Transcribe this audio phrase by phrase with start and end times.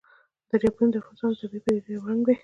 [0.49, 2.35] دریابونه د افغانستان د طبیعي پدیدو یو رنګ دی.